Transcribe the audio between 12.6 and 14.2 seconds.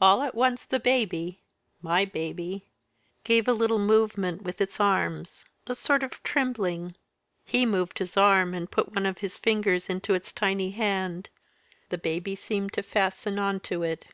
to fasten on to it.